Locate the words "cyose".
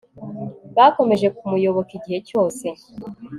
2.29-2.65